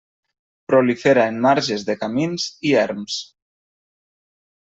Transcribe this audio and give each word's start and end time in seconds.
Prolifera 0.71 1.25
en 1.33 1.35
marges 1.47 1.85
de 1.91 1.97
camins 2.05 2.47
i 2.69 2.73
erms. 2.87 3.17